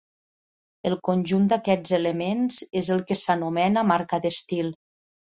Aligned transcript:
El 0.89 0.95
conjunt 1.09 1.45
d’aquests 1.51 1.95
elements 1.99 2.59
és 2.83 2.93
el 2.99 3.07
que 3.13 3.21
s’anomena 3.23 3.89
marca 3.95 4.25
d’estil. 4.29 4.79